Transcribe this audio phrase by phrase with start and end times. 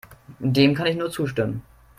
[0.39, 1.61] Dem kann ich nur zustimmen.